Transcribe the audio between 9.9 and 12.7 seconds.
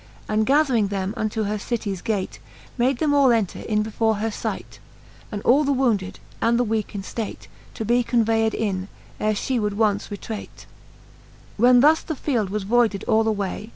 retrate, XLVI. When thus the field was